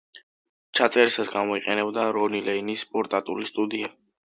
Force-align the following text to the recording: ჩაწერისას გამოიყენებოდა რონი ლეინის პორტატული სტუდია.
ჩაწერისას 0.79 1.29
გამოიყენებოდა 1.35 2.07
რონი 2.17 2.41
ლეინის 2.49 2.87
პორტატული 2.97 3.49
სტუდია. 3.55 3.95